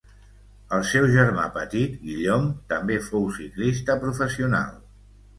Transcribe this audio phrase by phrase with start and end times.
[0.75, 4.73] El seu germà petit Guillaume també fou ciclista professional.